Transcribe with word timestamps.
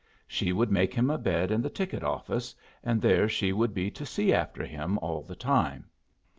She 0.25 0.51
would 0.51 0.71
make 0.71 0.95
him 0.95 1.11
a 1.11 1.19
bed 1.19 1.51
in 1.51 1.61
the 1.61 1.69
ticket 1.69 2.01
office, 2.03 2.55
and 2.83 2.99
there 2.99 3.29
she 3.29 3.53
would 3.53 3.71
be 3.71 3.91
to 3.91 4.03
see 4.03 4.33
after 4.33 4.65
him 4.65 4.97
all 4.97 5.21
the 5.21 5.35
time. 5.35 5.91